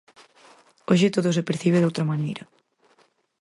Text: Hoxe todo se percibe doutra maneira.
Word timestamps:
Hoxe 0.89 1.13
todo 1.15 1.29
se 1.37 1.47
percibe 1.49 1.81
doutra 1.81 2.09
maneira. 2.11 2.43